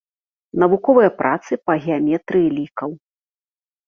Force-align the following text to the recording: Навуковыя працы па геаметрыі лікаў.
Навуковыя 0.61 1.11
працы 1.19 1.51
па 1.67 1.73
геаметрыі 1.83 2.47
лікаў. 2.59 2.89